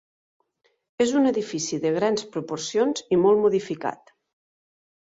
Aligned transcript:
És 1.05 1.13
un 1.19 1.31
edifici 1.33 1.79
de 1.85 1.93
grans 1.99 2.27
proporcions 2.37 3.07
i 3.07 3.21
molt 3.27 3.47
modificat. 3.47 4.15